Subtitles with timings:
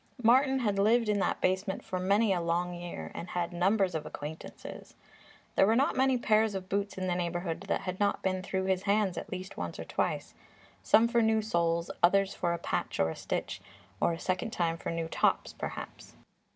[0.23, 4.03] Martin had lived in that basement for many a long year and had numbers of
[4.03, 4.95] acquaintances.
[5.55, 8.63] There were not many pairs of boots in the neighbourhood that had not been through
[8.65, 10.33] his hands at least once or twice
[10.81, 13.61] some for new soles, others for a patch or a stitch,
[14.01, 16.15] or a second time for new tops, perhaps.